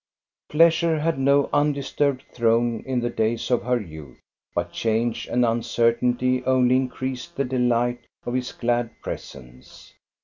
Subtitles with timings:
[0.49, 4.19] Pleasure had no undisturbed throne in the days of her youth,
[4.55, 9.93] but change and uncertainty only increased the delight of his glad presence.